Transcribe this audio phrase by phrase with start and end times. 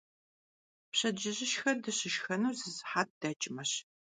[0.91, 3.71] Pşedcıjışşxe dışışşxenur zı sıhet deç'meş.